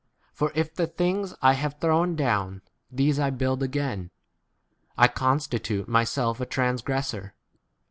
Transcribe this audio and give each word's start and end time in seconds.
For 0.33 0.51
if 0.55 0.73
the 0.73 0.87
things 0.87 1.35
I 1.43 1.53
have 1.53 1.79
thrown 1.79 2.15
down 2.15 2.63
these 2.89 3.19
I 3.19 3.29
build 3.29 3.61
again, 3.61 4.09
I 4.97 5.07
constitute 5.07 5.87
myself 5.87 6.41
a 6.41 6.45
trans} 6.47 6.81
gressor. 6.81 7.33